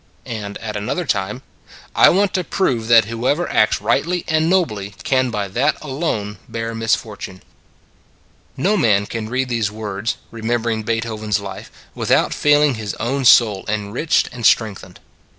[0.25, 2.05] And at another time: Would You Be Great?
[2.05, 6.39] 109 I want to prove that whoever acts rightly and nobly can by that alone
[6.49, 7.43] bear misfortune.
[8.57, 13.25] No man can read these words, remem bering Beethoven s life, without feeling his own
[13.25, 14.99] soul enriched and strengthened.